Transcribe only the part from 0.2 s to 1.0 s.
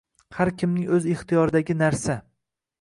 —har kimning